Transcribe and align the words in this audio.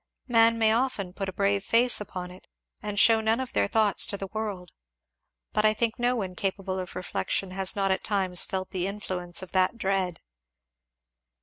Men 0.27 0.57
may 0.57 0.71
often 0.73 1.13
put 1.13 1.29
a 1.29 1.31
brave 1.31 1.63
face 1.63 2.01
upon 2.01 2.31
it 2.31 2.47
and 2.81 2.99
shew 2.99 3.21
none 3.21 3.39
of 3.39 3.53
their 3.53 3.67
thoughts 3.67 4.07
to 4.07 4.17
the 4.17 4.25
world; 4.33 4.71
but 5.53 5.63
I 5.63 5.75
think 5.75 5.99
no 5.99 6.15
one 6.15 6.33
capable 6.33 6.79
of 6.79 6.95
reflection 6.95 7.51
has 7.51 7.75
not 7.75 7.91
at 7.91 8.03
times 8.03 8.43
felt 8.43 8.71
the 8.71 8.87
influence 8.87 9.43
of 9.43 9.51
that 9.51 9.77
dread." 9.77 10.19